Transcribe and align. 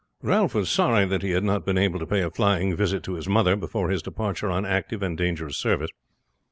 Ralph 0.23 0.55
was 0.55 0.67
sorry 0.67 1.05
that 1.05 1.21
he 1.21 1.29
had 1.29 1.43
not 1.43 1.63
been 1.63 1.77
able 1.77 1.99
to 1.99 2.07
pay 2.07 2.21
a 2.23 2.31
flying 2.31 2.75
visit 2.75 3.03
to 3.03 3.13
his 3.13 3.27
mother 3.29 3.55
before 3.55 3.91
his 3.91 4.01
departure 4.01 4.49
on 4.49 4.65
active 4.65 5.03
and 5.03 5.15
dangerous 5.15 5.57
service. 5.57 5.91